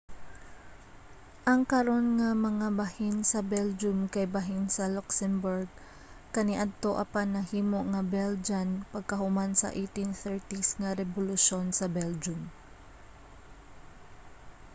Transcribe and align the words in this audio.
ang 1.51 1.61
karon 1.73 2.05
nga 2.19 2.29
mga 2.47 2.67
bahin 2.81 3.17
sa 3.31 3.39
belgium 3.55 3.99
kay 4.13 4.25
bahin 4.35 4.65
sa 4.75 4.85
luxembourg 4.97 5.67
kaniadto 6.35 6.91
apan 7.03 7.27
nahimo 7.35 7.79
nga 7.91 8.01
belgian 8.17 8.69
pagkahuman 8.93 9.51
sa 9.61 9.67
1830s 9.81 10.67
nga 10.81 10.91
rebolusyon 11.01 11.65
sa 11.79 11.85
belgium 11.99 12.41